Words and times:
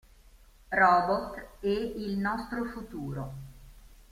Robot 0.71 1.59
e 1.59 1.71
il 1.77 2.17
nostro 2.17 2.63
futuro". 2.65 3.33